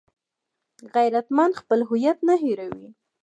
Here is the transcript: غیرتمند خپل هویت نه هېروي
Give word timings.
غیرتمند 0.93 1.53
خپل 1.61 1.79
هویت 1.89 2.17
نه 2.27 2.35
هېروي 2.43 2.87